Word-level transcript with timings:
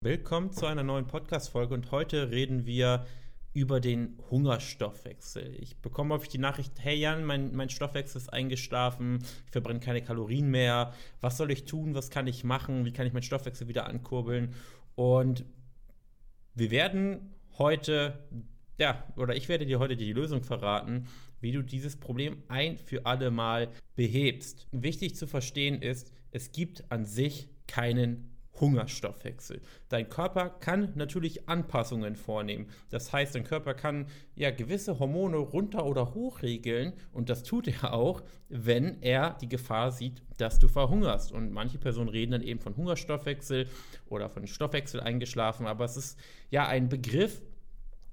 Willkommen 0.00 0.52
zu 0.52 0.66
einer 0.66 0.84
neuen 0.84 1.08
Podcast-Folge 1.08 1.74
und 1.74 1.90
heute 1.90 2.30
reden 2.30 2.66
wir 2.66 3.04
über 3.52 3.80
den 3.80 4.16
Hungerstoffwechsel. 4.30 5.56
Ich 5.58 5.78
bekomme 5.78 6.14
häufig 6.14 6.28
die 6.28 6.38
Nachricht, 6.38 6.72
hey 6.78 6.96
Jan, 6.96 7.24
mein, 7.24 7.52
mein 7.56 7.68
Stoffwechsel 7.68 8.20
ist 8.20 8.32
eingeschlafen, 8.32 9.18
ich 9.46 9.50
verbrenne 9.50 9.80
keine 9.80 10.00
Kalorien 10.00 10.52
mehr, 10.52 10.94
was 11.20 11.36
soll 11.36 11.50
ich 11.50 11.64
tun, 11.64 11.96
was 11.96 12.10
kann 12.10 12.28
ich 12.28 12.44
machen, 12.44 12.84
wie 12.84 12.92
kann 12.92 13.08
ich 13.08 13.12
meinen 13.12 13.24
Stoffwechsel 13.24 13.66
wieder 13.66 13.88
ankurbeln? 13.88 14.54
Und 14.94 15.44
wir 16.54 16.70
werden 16.70 17.34
heute, 17.58 18.24
ja, 18.78 19.02
oder 19.16 19.34
ich 19.34 19.48
werde 19.48 19.66
dir 19.66 19.80
heute 19.80 19.96
die 19.96 20.12
Lösung 20.12 20.44
verraten, 20.44 21.08
wie 21.40 21.50
du 21.50 21.60
dieses 21.60 21.96
Problem 21.96 22.44
ein 22.46 22.78
für 22.78 23.04
alle 23.04 23.32
Mal 23.32 23.68
behebst. 23.96 24.68
Wichtig 24.70 25.16
zu 25.16 25.26
verstehen 25.26 25.82
ist, 25.82 26.12
es 26.30 26.52
gibt 26.52 26.84
an 26.92 27.04
sich 27.04 27.48
keinen 27.66 28.37
Hungerstoffwechsel. 28.60 29.60
Dein 29.88 30.08
Körper 30.08 30.50
kann 30.50 30.92
natürlich 30.94 31.48
Anpassungen 31.48 32.16
vornehmen. 32.16 32.66
Das 32.90 33.12
heißt, 33.12 33.34
dein 33.34 33.44
Körper 33.44 33.74
kann 33.74 34.06
ja 34.34 34.50
gewisse 34.50 34.98
Hormone 34.98 35.36
runter 35.36 35.86
oder 35.86 36.14
hoch 36.14 36.42
regeln 36.42 36.92
und 37.12 37.28
das 37.28 37.42
tut 37.42 37.68
er 37.68 37.92
auch, 37.92 38.22
wenn 38.48 39.02
er 39.02 39.36
die 39.40 39.48
Gefahr 39.48 39.92
sieht, 39.92 40.22
dass 40.36 40.58
du 40.58 40.68
verhungerst. 40.68 41.32
Und 41.32 41.52
manche 41.52 41.78
Personen 41.78 42.08
reden 42.08 42.32
dann 42.32 42.42
eben 42.42 42.60
von 42.60 42.76
Hungerstoffwechsel 42.76 43.68
oder 44.06 44.28
von 44.28 44.46
Stoffwechsel 44.46 45.00
eingeschlafen, 45.00 45.66
aber 45.66 45.84
es 45.84 45.96
ist 45.96 46.18
ja 46.50 46.66
ein 46.66 46.88
Begriff, 46.88 47.42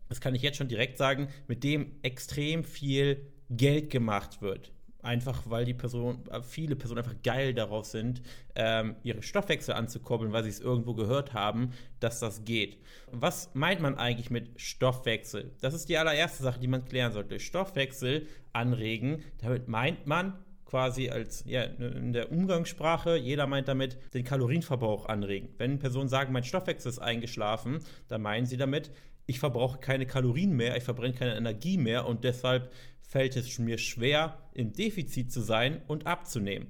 das 0.09 0.21
kann 0.21 0.35
ich 0.35 0.41
jetzt 0.41 0.57
schon 0.57 0.67
direkt 0.67 0.97
sagen, 0.97 1.29
mit 1.47 1.63
dem 1.63 1.93
extrem 2.03 2.63
viel 2.63 3.31
Geld 3.49 3.89
gemacht 3.89 4.41
wird 4.41 4.74
einfach 5.05 5.43
weil 5.45 5.65
die 5.65 5.73
Person, 5.73 6.23
äh, 6.29 6.41
viele 6.41 6.75
Personen 6.75 6.99
einfach 6.99 7.21
geil 7.23 7.53
darauf 7.53 7.85
sind, 7.85 8.21
ähm, 8.55 8.95
ihre 9.03 9.21
Stoffwechsel 9.21 9.73
anzukurbeln, 9.73 10.33
weil 10.33 10.43
sie 10.43 10.49
es 10.49 10.59
irgendwo 10.59 10.93
gehört 10.93 11.33
haben, 11.33 11.71
dass 11.99 12.19
das 12.19 12.43
geht. 12.43 12.77
Was 13.11 13.49
meint 13.53 13.81
man 13.81 13.95
eigentlich 13.95 14.29
mit 14.29 14.59
Stoffwechsel? 14.59 15.51
Das 15.61 15.73
ist 15.73 15.89
die 15.89 15.97
allererste 15.97 16.43
Sache, 16.43 16.59
die 16.59 16.67
man 16.67 16.85
klären 16.85 17.13
sollte. 17.13 17.39
Stoffwechsel 17.39 18.27
anregen, 18.53 19.23
damit 19.41 19.67
meint 19.67 20.07
man 20.07 20.33
quasi 20.65 21.09
als 21.09 21.43
ja, 21.45 21.63
in 21.63 22.11
der 22.11 22.31
Umgangssprache, 22.31 23.15
jeder 23.15 23.47
meint 23.47 23.67
damit 23.67 23.97
den 24.13 24.23
Kalorienverbrauch 24.23 25.05
anregen. 25.05 25.49
Wenn 25.57 25.79
Personen 25.79 26.09
sagen, 26.09 26.33
mein 26.33 26.43
Stoffwechsel 26.43 26.89
ist 26.89 26.99
eingeschlafen, 26.99 27.79
dann 28.07 28.21
meinen 28.21 28.45
sie 28.45 28.57
damit, 28.57 28.91
ich 29.25 29.39
verbrauche 29.39 29.79
keine 29.79 30.05
Kalorien 30.05 30.55
mehr, 30.55 30.77
ich 30.77 30.83
verbrenne 30.83 31.13
keine 31.13 31.35
Energie 31.35 31.77
mehr 31.77 32.05
und 32.05 32.23
deshalb 32.23 32.71
fällt 33.01 33.35
es 33.35 33.59
mir 33.59 33.77
schwer, 33.77 34.37
im 34.53 34.73
Defizit 34.73 35.31
zu 35.31 35.41
sein 35.41 35.81
und 35.87 36.07
abzunehmen. 36.07 36.67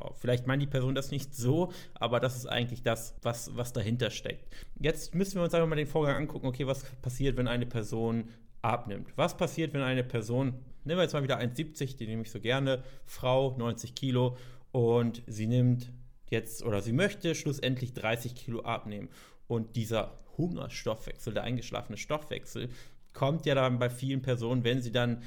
Oh, 0.00 0.10
vielleicht 0.14 0.46
meint 0.46 0.62
die 0.62 0.66
Person 0.66 0.94
das 0.94 1.10
nicht 1.12 1.34
so, 1.34 1.72
aber 1.94 2.18
das 2.18 2.36
ist 2.36 2.46
eigentlich 2.46 2.82
das, 2.82 3.14
was, 3.22 3.56
was 3.56 3.72
dahinter 3.72 4.10
steckt. 4.10 4.52
Jetzt 4.80 5.14
müssen 5.14 5.36
wir 5.36 5.44
uns 5.44 5.54
einfach 5.54 5.68
mal 5.68 5.76
den 5.76 5.86
Vorgang 5.86 6.16
angucken, 6.16 6.46
okay, 6.46 6.66
was 6.66 6.84
passiert, 7.02 7.36
wenn 7.36 7.46
eine 7.46 7.66
Person 7.66 8.28
abnimmt. 8.62 9.12
Was 9.16 9.36
passiert, 9.36 9.72
wenn 9.74 9.82
eine 9.82 10.02
Person, 10.02 10.54
nehmen 10.84 10.98
wir 10.98 11.02
jetzt 11.02 11.12
mal 11.12 11.22
wieder 11.22 11.38
1,70, 11.38 11.96
die 11.96 12.06
nehme 12.06 12.22
ich 12.22 12.30
so 12.30 12.40
gerne, 12.40 12.82
Frau, 13.04 13.56
90 13.56 13.94
Kilo, 13.94 14.36
und 14.72 15.22
sie 15.26 15.46
nimmt 15.46 15.92
jetzt 16.30 16.64
oder 16.64 16.80
sie 16.80 16.92
möchte 16.92 17.34
schlussendlich 17.34 17.92
30 17.92 18.34
Kilo 18.34 18.62
abnehmen. 18.62 19.08
Und 19.52 19.76
dieser 19.76 20.16
Hungerstoffwechsel, 20.38 21.34
der 21.34 21.42
eingeschlafene 21.42 21.98
Stoffwechsel, 21.98 22.70
kommt 23.12 23.44
ja 23.44 23.54
dann 23.54 23.78
bei 23.78 23.90
vielen 23.90 24.22
Personen, 24.22 24.64
wenn 24.64 24.80
sie 24.80 24.92
dann 24.92 25.22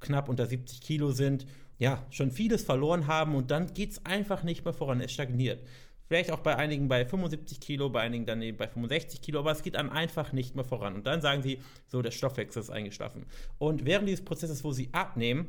knapp 0.00 0.28
unter 0.28 0.44
70 0.44 0.82
Kilo 0.82 1.12
sind, 1.12 1.46
ja, 1.78 2.04
schon 2.10 2.30
vieles 2.30 2.62
verloren 2.62 3.06
haben 3.06 3.34
und 3.34 3.50
dann 3.50 3.72
geht 3.72 3.92
es 3.92 4.04
einfach 4.04 4.42
nicht 4.42 4.66
mehr 4.66 4.74
voran, 4.74 5.00
es 5.00 5.12
stagniert. 5.12 5.66
Vielleicht 6.08 6.30
auch 6.30 6.40
bei 6.40 6.56
einigen 6.56 6.88
bei 6.88 7.06
75 7.06 7.58
Kilo, 7.58 7.88
bei 7.88 8.02
einigen 8.02 8.26
dann 8.26 8.42
eben 8.42 8.58
bei 8.58 8.68
65 8.68 9.22
Kilo, 9.22 9.38
aber 9.38 9.52
es 9.52 9.62
geht 9.62 9.76
dann 9.76 9.88
einfach 9.88 10.34
nicht 10.34 10.54
mehr 10.54 10.64
voran. 10.66 10.94
Und 10.94 11.06
dann 11.06 11.22
sagen 11.22 11.40
sie, 11.40 11.58
so, 11.86 12.02
der 12.02 12.10
Stoffwechsel 12.10 12.60
ist 12.60 12.68
eingeschlafen. 12.68 13.24
Und 13.56 13.86
während 13.86 14.06
dieses 14.08 14.22
Prozesses, 14.22 14.62
wo 14.62 14.72
sie 14.72 14.90
abnehmen, 14.92 15.48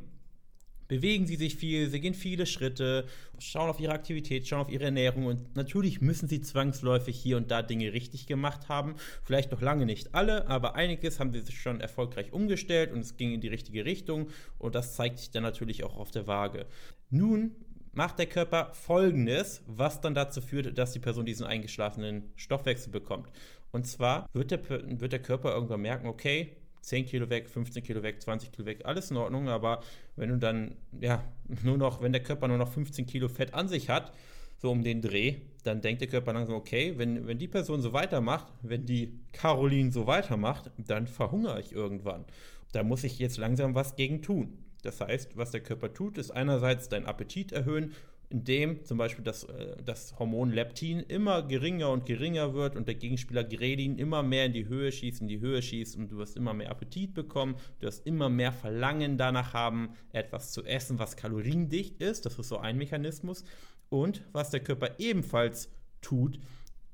bewegen 0.92 1.26
sie 1.26 1.36
sich 1.36 1.56
viel, 1.56 1.88
sie 1.88 2.00
gehen 2.00 2.12
viele 2.12 2.44
Schritte, 2.44 3.06
schauen 3.38 3.70
auf 3.70 3.80
ihre 3.80 3.94
Aktivität, 3.94 4.46
schauen 4.46 4.60
auf 4.60 4.70
ihre 4.70 4.84
Ernährung 4.84 5.24
und 5.24 5.56
natürlich 5.56 6.02
müssen 6.02 6.28
sie 6.28 6.42
zwangsläufig 6.42 7.18
hier 7.18 7.38
und 7.38 7.50
da 7.50 7.62
Dinge 7.62 7.94
richtig 7.94 8.26
gemacht 8.26 8.68
haben. 8.68 8.96
Vielleicht 9.22 9.52
noch 9.52 9.62
lange 9.62 9.86
nicht 9.86 10.14
alle, 10.14 10.48
aber 10.48 10.74
einiges 10.74 11.18
haben 11.18 11.32
sie 11.32 11.40
sich 11.40 11.58
schon 11.58 11.80
erfolgreich 11.80 12.34
umgestellt 12.34 12.92
und 12.92 13.00
es 13.00 13.16
ging 13.16 13.32
in 13.32 13.40
die 13.40 13.48
richtige 13.48 13.86
Richtung 13.86 14.28
und 14.58 14.74
das 14.74 14.94
zeigt 14.94 15.18
sich 15.18 15.30
dann 15.30 15.44
natürlich 15.44 15.82
auch 15.82 15.96
auf 15.96 16.10
der 16.10 16.26
Waage. 16.26 16.66
Nun 17.08 17.52
macht 17.94 18.18
der 18.18 18.26
Körper 18.26 18.74
folgendes, 18.74 19.62
was 19.66 20.02
dann 20.02 20.12
dazu 20.14 20.42
führt, 20.42 20.76
dass 20.76 20.92
die 20.92 21.00
Person 21.00 21.24
diesen 21.24 21.46
eingeschlafenen 21.46 22.24
Stoffwechsel 22.36 22.92
bekommt. 22.92 23.32
Und 23.70 23.86
zwar 23.86 24.28
wird 24.34 24.50
der, 24.50 24.60
wird 25.00 25.12
der 25.12 25.22
Körper 25.22 25.54
irgendwann 25.54 25.80
merken, 25.80 26.06
okay, 26.06 26.54
10 26.82 27.06
Kilo 27.06 27.30
weg, 27.30 27.48
15 27.48 27.82
Kilo 27.82 28.02
weg, 28.02 28.20
20 28.20 28.52
Kilo 28.52 28.66
weg, 28.66 28.80
alles 28.84 29.10
in 29.10 29.16
Ordnung, 29.16 29.48
aber 29.48 29.82
wenn 30.16 30.28
du 30.28 30.36
dann, 30.36 30.76
ja, 31.00 31.24
nur 31.62 31.78
noch, 31.78 32.02
wenn 32.02 32.12
der 32.12 32.22
Körper 32.22 32.48
nur 32.48 32.58
noch 32.58 32.72
15 32.72 33.06
Kilo 33.06 33.28
Fett 33.28 33.54
an 33.54 33.68
sich 33.68 33.88
hat, 33.88 34.12
so 34.58 34.70
um 34.70 34.82
den 34.82 35.00
Dreh, 35.00 35.36
dann 35.64 35.80
denkt 35.80 36.00
der 36.00 36.08
Körper 36.08 36.32
langsam, 36.32 36.54
okay, 36.54 36.94
wenn, 36.96 37.26
wenn 37.26 37.38
die 37.38 37.48
Person 37.48 37.80
so 37.80 37.92
weitermacht, 37.92 38.46
wenn 38.62 38.86
die 38.86 39.18
Caroline 39.32 39.90
so 39.90 40.06
weitermacht, 40.06 40.70
dann 40.76 41.06
verhungere 41.06 41.60
ich 41.60 41.72
irgendwann. 41.72 42.24
Da 42.72 42.82
muss 42.82 43.04
ich 43.04 43.18
jetzt 43.18 43.38
langsam 43.38 43.74
was 43.74 43.96
gegen 43.96 44.22
tun. 44.22 44.58
Das 44.82 45.00
heißt, 45.00 45.36
was 45.36 45.50
der 45.50 45.62
Körper 45.62 45.92
tut, 45.92 46.18
ist 46.18 46.30
einerseits 46.30 46.88
deinen 46.88 47.06
Appetit 47.06 47.52
erhöhen 47.52 47.92
in 48.32 48.44
dem 48.44 48.84
zum 48.84 48.98
Beispiel 48.98 49.24
das, 49.24 49.44
äh, 49.44 49.76
das 49.84 50.18
Hormon 50.18 50.50
Leptin 50.50 51.00
immer 51.00 51.42
geringer 51.42 51.90
und 51.90 52.06
geringer 52.06 52.54
wird 52.54 52.76
und 52.76 52.88
der 52.88 52.94
Gegenspieler 52.94 53.44
Gredin 53.44 53.98
immer 53.98 54.22
mehr 54.22 54.46
in 54.46 54.52
die 54.52 54.66
Höhe 54.66 54.90
schießt, 54.90 55.20
in 55.20 55.28
die 55.28 55.40
Höhe 55.40 55.60
schießt 55.60 55.96
und 55.96 56.10
du 56.10 56.16
wirst 56.16 56.36
immer 56.36 56.54
mehr 56.54 56.70
Appetit 56.70 57.14
bekommen, 57.14 57.56
du 57.78 57.86
wirst 57.86 58.06
immer 58.06 58.28
mehr 58.28 58.52
Verlangen 58.52 59.18
danach 59.18 59.52
haben, 59.52 59.90
etwas 60.12 60.52
zu 60.52 60.64
essen, 60.64 60.98
was 60.98 61.16
kaloriendicht 61.16 62.00
ist. 62.00 62.26
Das 62.26 62.38
ist 62.38 62.48
so 62.48 62.58
ein 62.58 62.78
Mechanismus. 62.78 63.44
Und 63.90 64.22
was 64.32 64.50
der 64.50 64.60
Körper 64.60 64.98
ebenfalls 64.98 65.70
tut, 66.00 66.38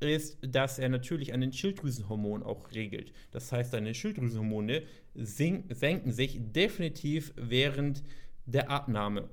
ist, 0.01 0.39
dass 0.43 0.79
er 0.79 0.89
natürlich 0.89 1.33
an 1.33 1.41
den 1.41 1.53
Schilddrüsenhormonen 1.53 2.47
auch 2.47 2.73
regelt. 2.73 3.13
Das 3.31 3.51
heißt, 3.53 3.73
deine 3.73 3.95
Schilddrüsenhormone 3.95 4.83
senken 5.15 6.13
sich 6.13 6.41
definitiv 6.41 7.33
während 7.37 8.03
der 8.47 8.71
Abnahme. 8.71 9.29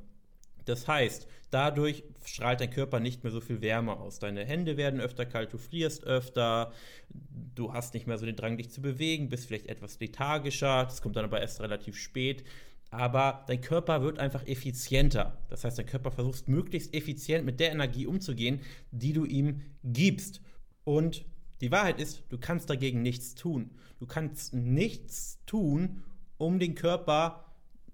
Das 0.65 0.87
heißt, 0.87 1.27
dadurch 1.51 2.03
strahlt 2.25 2.59
dein 2.59 2.69
Körper 2.69 2.99
nicht 2.99 3.23
mehr 3.23 3.31
so 3.31 3.39
viel 3.39 3.61
Wärme 3.61 3.97
aus. 3.97 4.19
Deine 4.19 4.45
Hände 4.45 4.77
werden 4.77 4.99
öfter 4.99 5.25
kalt, 5.25 5.53
du 5.53 5.57
frierst 5.57 6.03
öfter, 6.03 6.73
du 7.55 7.73
hast 7.73 7.93
nicht 7.93 8.07
mehr 8.07 8.17
so 8.17 8.25
den 8.25 8.35
Drang, 8.35 8.57
dich 8.57 8.71
zu 8.71 8.81
bewegen, 8.81 9.29
bist 9.29 9.47
vielleicht 9.47 9.67
etwas 9.67 9.99
lethargischer. 9.99 10.83
Das 10.83 11.01
kommt 11.01 11.15
dann 11.15 11.25
aber 11.25 11.41
erst 11.41 11.61
relativ 11.61 11.97
spät. 11.97 12.43
Aber 12.91 13.43
dein 13.47 13.61
Körper 13.61 14.01
wird 14.01 14.19
einfach 14.19 14.45
effizienter. 14.47 15.37
Das 15.49 15.63
heißt, 15.63 15.77
dein 15.77 15.85
Körper 15.85 16.11
versucht 16.11 16.47
möglichst 16.47 16.93
effizient 16.93 17.45
mit 17.45 17.59
der 17.59 17.71
Energie 17.71 18.05
umzugehen, 18.05 18.61
die 18.91 19.13
du 19.13 19.25
ihm 19.25 19.61
gibst. 19.83 20.41
Und 20.83 21.25
die 21.61 21.71
Wahrheit 21.71 21.99
ist, 21.99 22.23
du 22.29 22.37
kannst 22.37 22.69
dagegen 22.69 23.01
nichts 23.01 23.35
tun. 23.35 23.71
Du 23.99 24.05
kannst 24.05 24.53
nichts 24.53 25.39
tun, 25.45 26.03
um 26.37 26.59
den 26.59 26.75
Körper 26.75 27.44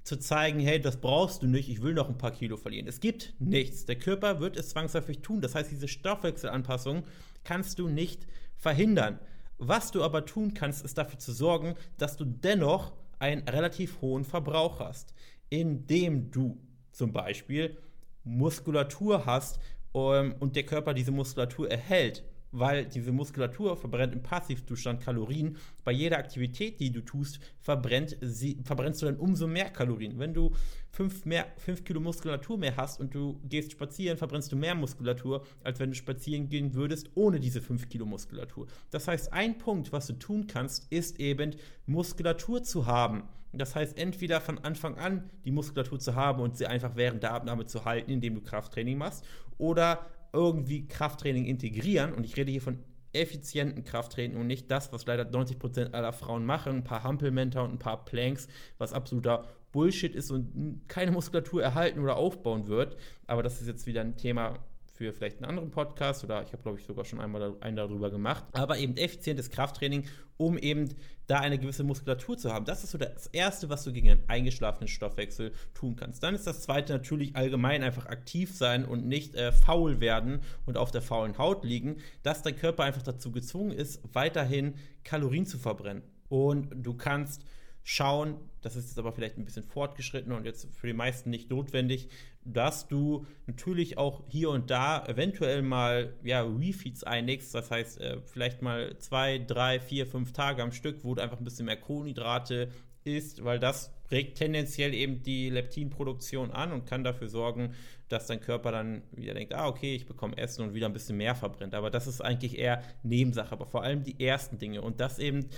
zu 0.03 0.17
zeigen, 0.17 0.59
hey, 0.59 0.79
das 0.79 0.97
brauchst 0.97 1.44
du 1.44 1.47
nicht, 1.47 1.69
ich 1.69 1.81
will 1.81 1.94
noch 1.94 2.09
ein 2.09 2.17
paar 2.17 2.31
Kilo 2.31 2.57
verlieren. 2.57 2.88
Es 2.88 3.00
gibt 3.00 3.34
nichts. 3.39 3.85
Der 3.85 3.97
Körper 3.97 4.39
wird 4.39 4.57
es 4.57 4.69
zwangsläufig 4.69 5.19
tun. 5.19 5.41
Das 5.41 5.56
heißt, 5.56 5.69
diese 5.69 5.88
Stoffwechselanpassung 5.88 7.03
kannst 7.44 7.79
du 7.79 7.88
nicht 7.88 8.28
verhindern. 8.56 9.19
Was 9.57 9.91
du 9.91 10.03
aber 10.03 10.25
tun 10.25 10.53
kannst, 10.53 10.84
ist 10.84 10.97
dafür 10.97 11.19
zu 11.19 11.31
sorgen, 11.34 11.75
dass 11.97 12.17
du 12.17 12.25
dennoch 12.25 12.94
einen 13.19 13.47
relativ 13.47 14.01
hohen 14.01 14.23
Verbrauch 14.23 14.79
hast, 14.79 15.13
indem 15.50 16.31
du 16.31 16.59
zum 16.91 17.13
Beispiel 17.13 17.78
Muskulatur 18.23 19.25
hast 19.25 19.59
ähm, 19.94 20.35
und 20.39 20.56
der 20.56 20.63
Körper 20.63 20.94
diese 20.94 21.12
Muskulatur 21.12 21.69
erhält 21.69 22.23
weil 22.51 22.85
diese 22.85 23.12
Muskulatur 23.12 23.78
verbrennt 23.78 24.13
im 24.13 24.23
Passivzustand 24.23 25.01
Kalorien. 25.01 25.57
Bei 25.83 25.92
jeder 25.92 26.18
Aktivität, 26.18 26.80
die 26.80 26.92
du 26.92 27.01
tust, 27.01 27.39
verbrennt 27.59 28.18
sie, 28.21 28.57
verbrennst 28.63 29.01
du 29.01 29.06
dann 29.06 29.18
umso 29.18 29.48
mehr 29.48 29.69
Kalorien. 29.69 30.19
Wenn 30.19 30.33
du 30.33 30.51
5 30.92 31.83
Kilo 31.86 32.01
Muskulatur 32.01 32.57
mehr 32.57 32.75
hast 32.75 33.00
und 33.00 33.15
du 33.15 33.39
gehst 33.48 33.71
spazieren, 33.71 34.18
verbrennst 34.18 34.51
du 34.51 34.57
mehr 34.57 34.75
Muskulatur, 34.75 35.45
als 35.63 35.80
wenn 35.80 35.92
du 35.92 35.95
spazieren 35.95 36.50
gehen 36.50 36.74
würdest 36.74 37.09
ohne 37.15 37.39
diese 37.39 37.62
5 37.62 37.88
Kilo 37.88 38.06
Muskulatur. 38.06 38.68
Das 38.89 39.07
heißt, 39.07 39.31
ein 39.31 39.57
Punkt, 39.57 39.92
was 39.94 40.07
du 40.07 40.13
tun 40.13 40.48
kannst, 40.48 40.92
ist 40.92 41.19
eben 41.19 41.56
Muskulatur 41.86 42.63
zu 42.63 42.86
haben. 42.86 43.24
Das 43.53 43.75
heißt, 43.75 43.98
entweder 43.98 44.39
von 44.39 44.59
Anfang 44.59 44.98
an 44.98 45.30
die 45.44 45.51
Muskulatur 45.51 46.00
zu 46.00 46.15
haben 46.15 46.42
und 46.42 46.56
sie 46.57 46.68
einfach 46.68 46.95
während 46.95 47.24
der 47.24 47.33
Abnahme 47.33 47.65
zu 47.65 47.83
halten, 47.83 48.09
indem 48.09 48.36
du 48.36 48.42
Krafttraining 48.42 48.98
machst, 48.98 49.25
oder 49.57 50.06
irgendwie 50.33 50.88
Krafttraining 50.88 51.45
integrieren. 51.45 52.13
Und 52.13 52.24
ich 52.24 52.38
rede 52.38 52.51
hier 52.51 52.62
von 52.62 52.80
effizienten 53.13 53.83
Krafttraining 53.83 54.38
und 54.38 54.48
nicht 54.48 54.72
das, 54.72 54.94
was 54.94 55.06
leider 55.06 55.24
90% 55.24 55.92
aller 55.92 56.13
Frauen 56.13 56.45
machen, 56.45 56.78
ein 56.78 56.83
paar 56.83 57.04
Hampelmänner 57.04 57.63
und 57.63 57.74
ein 57.74 57.80
paar 57.80 58.06
Planks, 58.06 58.48
was 58.78 58.94
absoluter 58.94 59.45
Bullshit 59.72 60.16
ist 60.16 60.31
und 60.31 60.81
keine 60.88 61.12
Muskulatur 61.12 61.62
erhalten 61.63 62.00
oder 62.00 62.16
aufbauen 62.16 62.68
wird. 62.68 62.98
Aber 63.28 63.44
das 63.44 63.62
ist 63.62 63.68
jetzt 63.68 63.86
wieder 63.86 64.01
ein 64.01 64.18
Thema 64.18 64.60
für 65.01 65.13
vielleicht 65.13 65.38
einen 65.38 65.45
anderen 65.45 65.71
Podcast 65.71 66.24
oder 66.24 66.44
ich 66.44 66.53
habe, 66.53 66.62
glaube 66.62 66.80
ich, 66.80 66.86
sogar 66.86 67.06
schon 67.06 67.19
einmal 67.19 67.56
einen 67.62 67.75
darüber 67.75 68.12
gemacht. 68.12 68.44
Aber 68.51 68.77
eben 68.77 68.95
effizientes 68.98 69.50
Krafttraining, 69.50 70.06
um 70.38 70.59
eben 70.59 70.94
da 71.25 71.39
eine 71.39 71.57
gewisse 71.57 71.83
Muskulatur 71.83 72.38
zu 72.38 72.53
haben. 72.53 72.65
Das 72.65 72.83
ist 72.83 72.92
so 72.92 73.00
das 73.00 73.25
Erste, 73.27 73.68
was 73.69 73.83
du 73.83 73.92
gegen 73.92 74.12
einen 74.12 74.24
eingeschlafenen 74.27 74.88
Stoffwechsel 74.88 75.53
tun 75.74 75.95
kannst. 75.95 76.21
Dann 76.21 76.36
ist 76.36 76.45
das 76.45 76.62
Zweite 76.62 76.94
natürlich 76.94 77.36
allgemein 77.36 77.81
einfach 77.81 78.06
aktiv 78.06 78.56
sein 78.56 78.86
und 78.86 79.07
nicht 79.07 79.33
äh, 79.33 79.51
faul 79.51 80.01
werden 80.01 80.42
und 80.68 80.77
auf 80.77 80.92
der 80.92 81.01
faulen 81.01 81.39
Haut 81.39 81.65
liegen, 81.65 81.98
dass 82.21 82.44
dein 82.44 82.56
Körper 82.56 82.83
einfach 82.83 83.01
dazu 83.01 83.31
gezwungen 83.31 83.71
ist, 83.71 84.01
weiterhin 84.13 84.75
Kalorien 85.03 85.48
zu 85.48 85.57
verbrennen. 85.57 86.03
Und 86.30 86.69
du 86.75 86.94
kannst 86.94 87.44
schauen, 87.83 88.36
das 88.62 88.75
ist 88.75 88.89
jetzt 88.89 89.00
aber 89.00 89.12
vielleicht 89.12 89.38
ein 89.38 89.45
bisschen 89.45 89.63
fortgeschritten 89.63 90.31
und 90.31 90.45
jetzt 90.45 90.68
für 90.75 90.88
die 90.88 90.94
meisten 90.94 91.30
nicht 91.30 91.50
notwendig, 91.50 92.10
dass 92.44 92.88
du 92.88 93.25
natürlich 93.48 93.98
auch 93.98 94.24
hier 94.28 94.50
und 94.50 94.69
da 94.69 95.06
eventuell 95.06 95.62
mal 95.62 96.13
ja, 96.24 96.42
Refeeds 96.42 97.04
einlegst, 97.04 97.54
das 97.54 97.72
heißt 97.72 98.00
äh, 98.01 98.22
vielleicht 98.25 98.62
mal 98.62 98.98
zwei, 99.00 99.39
drei, 99.39 99.80
vier, 99.80 100.06
fünf 100.06 100.31
Tage 100.31 100.62
am 100.62 100.72
Stück, 100.72 101.04
wo 101.04 101.16
du 101.16 101.22
einfach 101.22 101.39
ein 101.39 101.44
bisschen 101.44 101.66
mehr 101.66 101.78
Kohlenhydrate 101.78 102.69
isst, 103.04 103.44
weil 103.44 103.60
das 103.60 103.92
regt 104.12 104.38
tendenziell 104.38 104.94
eben 104.94 105.24
die 105.24 105.50
Leptinproduktion 105.50 106.51
an 106.51 106.72
und 106.72 106.86
kann 106.86 107.04
dafür 107.04 107.30
sorgen, 107.30 107.74
dass 108.10 108.27
dein 108.27 108.42
Körper 108.42 108.72
dann 108.72 109.04
wieder 109.12 109.34
denkt, 109.34 109.54
ah, 109.54 109.68
okay, 109.68 109.95
ich 109.95 110.06
bekomme 110.06 110.38
Essen 110.38 110.63
und 110.63 110.74
wieder 110.74 110.88
ein 110.88 110.94
bisschen 110.94 111.18
mehr 111.18 111.34
verbrennt. 111.34 111.74
Aber 111.74 111.89
das 111.89 112.07
ist 112.07 112.22
eigentlich 112.22 112.57
eher 112.57 112.84
Nebensache, 113.04 113.54
aber 113.54 113.66
vor 113.66 113.84
allem 113.84 114.04
die 114.04 114.24
ersten 114.24 114.60
Dinge. 114.60 114.81
Und 114.81 115.00
das 115.00 115.18
eben 115.18 115.50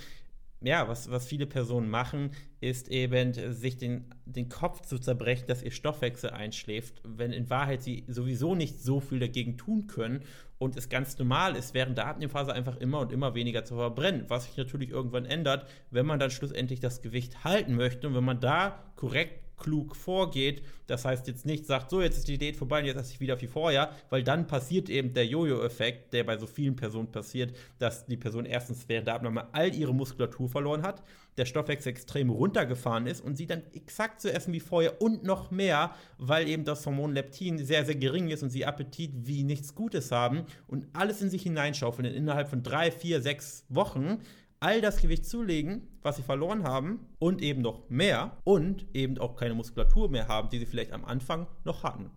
ja, 0.66 0.88
was, 0.88 1.10
was 1.10 1.26
viele 1.26 1.46
Personen 1.46 1.88
machen, 1.88 2.30
ist 2.60 2.88
eben, 2.88 3.32
sich 3.52 3.76
den, 3.76 4.06
den 4.24 4.48
Kopf 4.48 4.82
zu 4.82 4.98
zerbrechen, 4.98 5.46
dass 5.46 5.62
ihr 5.62 5.70
Stoffwechsel 5.70 6.30
einschläft, 6.30 7.02
wenn 7.04 7.32
in 7.32 7.50
Wahrheit 7.50 7.82
sie 7.82 8.04
sowieso 8.08 8.54
nicht 8.54 8.80
so 8.80 9.00
viel 9.00 9.18
dagegen 9.18 9.56
tun 9.58 9.86
können 9.86 10.22
und 10.58 10.76
es 10.76 10.88
ganz 10.88 11.18
normal 11.18 11.56
ist, 11.56 11.74
während 11.74 11.98
der 11.98 12.06
Abnehmphase 12.06 12.52
einfach 12.52 12.76
immer 12.76 13.00
und 13.00 13.12
immer 13.12 13.34
weniger 13.34 13.64
zu 13.64 13.74
verbrennen, 13.74 14.24
was 14.28 14.46
sich 14.46 14.56
natürlich 14.56 14.90
irgendwann 14.90 15.26
ändert, 15.26 15.68
wenn 15.90 16.06
man 16.06 16.18
dann 16.18 16.30
schlussendlich 16.30 16.80
das 16.80 17.02
Gewicht 17.02 17.44
halten 17.44 17.74
möchte 17.74 18.06
und 18.06 18.14
wenn 18.14 18.24
man 18.24 18.40
da 18.40 18.82
korrekt 18.96 19.43
klug 19.56 19.96
vorgeht. 19.96 20.62
Das 20.86 21.04
heißt 21.04 21.26
jetzt 21.26 21.46
nicht 21.46 21.66
sagt, 21.66 21.90
so 21.90 22.02
jetzt 22.02 22.18
ist 22.18 22.28
die 22.28 22.38
Diät 22.38 22.56
vorbei 22.56 22.80
und 22.80 22.86
jetzt 22.86 22.98
esse 22.98 23.12
ich 23.12 23.20
wieder 23.20 23.40
wie 23.40 23.46
vorher, 23.46 23.90
weil 24.10 24.22
dann 24.22 24.46
passiert 24.46 24.88
eben 24.90 25.14
der 25.14 25.26
Jojo-Effekt, 25.26 26.12
der 26.12 26.24
bei 26.24 26.36
so 26.36 26.46
vielen 26.46 26.76
Personen 26.76 27.10
passiert, 27.10 27.56
dass 27.78 28.06
die 28.06 28.16
Person 28.16 28.44
erstens 28.44 28.88
während 28.88 29.06
der 29.06 29.14
Abnahme 29.14 29.48
all 29.52 29.74
ihre 29.74 29.94
Muskulatur 29.94 30.48
verloren 30.48 30.82
hat, 30.82 31.02
der 31.36 31.46
Stoffwechsel 31.46 31.90
extrem 31.90 32.30
runtergefahren 32.30 33.06
ist 33.06 33.20
und 33.20 33.36
sie 33.36 33.46
dann 33.46 33.62
exakt 33.72 34.20
so 34.20 34.28
essen 34.28 34.52
wie 34.52 34.60
vorher 34.60 35.00
und 35.00 35.24
noch 35.24 35.50
mehr, 35.50 35.94
weil 36.18 36.48
eben 36.48 36.64
das 36.64 36.86
Hormon 36.86 37.12
Leptin 37.12 37.58
sehr, 37.58 37.84
sehr 37.84 37.96
gering 37.96 38.28
ist 38.28 38.42
und 38.42 38.50
sie 38.50 38.66
Appetit 38.66 39.10
wie 39.14 39.42
nichts 39.42 39.74
Gutes 39.74 40.12
haben 40.12 40.44
und 40.68 40.86
alles 40.92 41.22
in 41.22 41.30
sich 41.30 41.42
hineinschaufeln 41.42 42.12
innerhalb 42.12 42.48
von 42.48 42.62
drei, 42.62 42.90
vier, 42.90 43.20
sechs 43.20 43.64
Wochen 43.68 44.20
all 44.64 44.80
das 44.80 44.96
Gewicht 44.96 45.26
zulegen, 45.26 45.86
was 46.00 46.16
sie 46.16 46.22
verloren 46.22 46.64
haben 46.64 47.06
und 47.18 47.42
eben 47.42 47.60
noch 47.60 47.90
mehr 47.90 48.38
und 48.44 48.86
eben 48.94 49.18
auch 49.18 49.36
keine 49.36 49.52
Muskulatur 49.52 50.08
mehr 50.08 50.26
haben, 50.26 50.48
die 50.48 50.58
sie 50.58 50.64
vielleicht 50.64 50.92
am 50.92 51.04
Anfang 51.04 51.46
noch 51.64 51.82
hatten. 51.82 52.10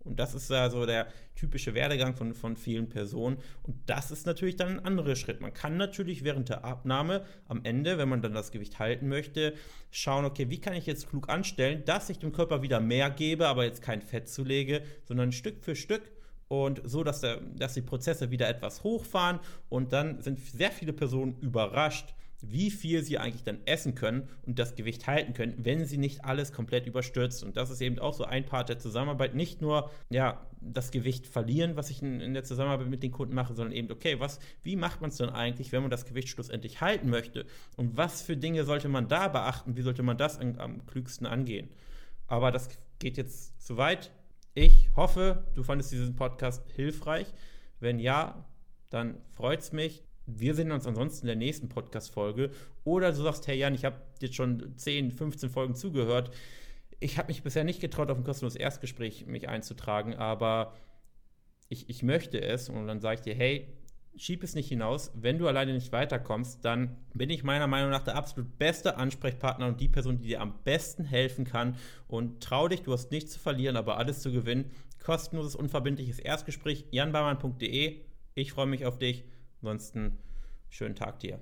Und 0.00 0.20
das 0.20 0.34
ist 0.34 0.50
ja 0.50 0.68
so 0.68 0.84
der 0.84 1.06
typische 1.34 1.72
Werdegang 1.72 2.14
von, 2.14 2.34
von 2.34 2.56
vielen 2.58 2.90
Personen. 2.90 3.38
Und 3.62 3.76
das 3.86 4.10
ist 4.10 4.26
natürlich 4.26 4.56
dann 4.56 4.80
ein 4.80 4.84
anderer 4.84 5.16
Schritt. 5.16 5.40
Man 5.40 5.54
kann 5.54 5.78
natürlich 5.78 6.24
während 6.24 6.50
der 6.50 6.62
Abnahme 6.62 7.24
am 7.48 7.64
Ende, 7.64 7.96
wenn 7.96 8.10
man 8.10 8.20
dann 8.20 8.34
das 8.34 8.52
Gewicht 8.52 8.78
halten 8.78 9.08
möchte, 9.08 9.54
schauen, 9.90 10.26
okay, 10.26 10.50
wie 10.50 10.60
kann 10.60 10.74
ich 10.74 10.84
jetzt 10.84 11.08
klug 11.08 11.30
anstellen, 11.30 11.86
dass 11.86 12.10
ich 12.10 12.18
dem 12.18 12.32
Körper 12.32 12.60
wieder 12.60 12.80
mehr 12.80 13.08
gebe, 13.08 13.48
aber 13.48 13.64
jetzt 13.64 13.80
kein 13.80 14.02
Fett 14.02 14.28
zulege, 14.28 14.82
sondern 15.04 15.32
Stück 15.32 15.64
für 15.64 15.74
Stück 15.74 16.02
und 16.48 16.82
so, 16.84 17.04
dass, 17.04 17.20
der, 17.20 17.40
dass 17.56 17.74
die 17.74 17.82
Prozesse 17.82 18.30
wieder 18.30 18.48
etwas 18.48 18.84
hochfahren 18.84 19.40
und 19.68 19.92
dann 19.92 20.20
sind 20.20 20.40
sehr 20.40 20.70
viele 20.70 20.92
Personen 20.92 21.36
überrascht, 21.40 22.14
wie 22.50 22.70
viel 22.70 23.02
sie 23.02 23.18
eigentlich 23.18 23.44
dann 23.44 23.58
essen 23.64 23.94
können 23.94 24.28
und 24.42 24.58
das 24.58 24.74
Gewicht 24.74 25.06
halten 25.06 25.34
können, 25.34 25.54
wenn 25.58 25.84
sie 25.84 25.98
nicht 25.98 26.24
alles 26.24 26.52
komplett 26.52 26.86
überstürzt. 26.86 27.42
Und 27.42 27.56
das 27.56 27.70
ist 27.70 27.80
eben 27.80 27.98
auch 27.98 28.14
so 28.14 28.24
ein 28.24 28.44
Part 28.44 28.68
der 28.68 28.78
Zusammenarbeit. 28.78 29.34
Nicht 29.34 29.62
nur 29.62 29.90
ja, 30.10 30.46
das 30.60 30.90
Gewicht 30.90 31.26
verlieren, 31.26 31.76
was 31.76 31.90
ich 31.90 32.02
in, 32.02 32.20
in 32.20 32.34
der 32.34 32.44
Zusammenarbeit 32.44 32.88
mit 32.88 33.02
den 33.02 33.12
Kunden 33.12 33.34
mache, 33.34 33.54
sondern 33.54 33.74
eben, 33.74 33.90
okay, 33.90 34.20
was, 34.20 34.38
wie 34.62 34.76
macht 34.76 35.00
man 35.00 35.10
es 35.10 35.16
dann 35.16 35.30
eigentlich, 35.30 35.72
wenn 35.72 35.82
man 35.82 35.90
das 35.90 36.04
Gewicht 36.04 36.28
schlussendlich 36.28 36.80
halten 36.80 37.08
möchte? 37.08 37.46
Und 37.76 37.96
was 37.96 38.22
für 38.22 38.36
Dinge 38.36 38.64
sollte 38.64 38.88
man 38.88 39.08
da 39.08 39.28
beachten? 39.28 39.76
Wie 39.76 39.82
sollte 39.82 40.02
man 40.02 40.18
das 40.18 40.38
an, 40.38 40.58
am 40.58 40.86
klügsten 40.86 41.26
angehen? 41.26 41.68
Aber 42.26 42.50
das 42.50 42.68
geht 42.98 43.16
jetzt 43.16 43.64
zu 43.64 43.76
weit. 43.76 44.10
Ich 44.56 44.90
hoffe, 44.94 45.48
du 45.54 45.64
fandest 45.64 45.90
diesen 45.90 46.14
Podcast 46.14 46.70
hilfreich. 46.70 47.26
Wenn 47.80 47.98
ja, 47.98 48.46
dann 48.88 49.18
freut 49.32 49.60
es 49.60 49.72
mich. 49.72 50.04
Wir 50.26 50.54
sehen 50.54 50.70
uns 50.70 50.86
ansonsten 50.86 51.26
in 51.26 51.28
der 51.28 51.36
nächsten 51.36 51.68
Podcast-Folge. 51.68 52.52
Oder 52.84 53.10
du 53.10 53.20
sagst, 53.20 53.48
hey 53.48 53.58
Jan, 53.58 53.74
ich 53.74 53.84
habe 53.84 54.00
jetzt 54.20 54.36
schon 54.36 54.76
10, 54.76 55.10
15 55.10 55.50
Folgen 55.50 55.74
zugehört. 55.74 56.30
Ich 57.00 57.18
habe 57.18 57.28
mich 57.28 57.42
bisher 57.42 57.64
nicht 57.64 57.80
getraut, 57.80 58.12
auf 58.12 58.16
ein 58.16 58.22
kostenloses 58.22 58.56
Erstgespräch 58.56 59.26
mich 59.26 59.48
einzutragen, 59.48 60.14
aber 60.14 60.76
ich, 61.68 61.90
ich 61.90 62.04
möchte 62.04 62.40
es. 62.40 62.68
Und 62.68 62.86
dann 62.86 63.00
sage 63.00 63.16
ich 63.16 63.20
dir, 63.22 63.34
hey, 63.34 63.66
schieb 64.16 64.42
es 64.42 64.54
nicht 64.54 64.68
hinaus. 64.68 65.10
Wenn 65.14 65.38
du 65.38 65.48
alleine 65.48 65.72
nicht 65.72 65.92
weiterkommst, 65.92 66.64
dann 66.64 66.96
bin 67.14 67.30
ich 67.30 67.44
meiner 67.44 67.66
Meinung 67.66 67.90
nach 67.90 68.04
der 68.04 68.16
absolut 68.16 68.58
beste 68.58 68.96
Ansprechpartner 68.96 69.66
und 69.66 69.80
die 69.80 69.88
Person, 69.88 70.18
die 70.18 70.28
dir 70.28 70.40
am 70.40 70.54
besten 70.64 71.04
helfen 71.04 71.44
kann. 71.44 71.76
Und 72.08 72.42
trau 72.42 72.68
dich, 72.68 72.82
du 72.82 72.92
hast 72.92 73.10
nichts 73.10 73.32
zu 73.32 73.40
verlieren, 73.40 73.76
aber 73.76 73.98
alles 73.98 74.20
zu 74.20 74.32
gewinnen. 74.32 74.70
Kostenloses, 75.02 75.54
unverbindliches 75.56 76.18
Erstgespräch, 76.18 76.86
janbaumann.de. 76.90 78.00
Ich 78.34 78.52
freue 78.52 78.66
mich 78.66 78.86
auf 78.86 78.98
dich. 78.98 79.24
Ansonsten 79.60 80.18
schönen 80.68 80.94
Tag 80.94 81.20
dir. 81.20 81.40